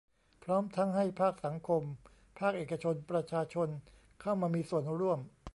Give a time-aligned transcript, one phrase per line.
[0.43, 1.83] พร้อมทั้งให้ภาคสังคม
[2.39, 3.67] ภาคเอกชน ประชาชน
[4.21, 5.19] เข้ามามีส่วนร่วม